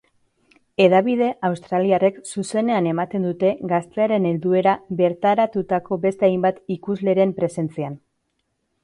[0.83, 8.01] Hedabide australiarrek zuzenean eman dute gaztearen helduera bertaratutako beste hainbat ikusleren presentzian.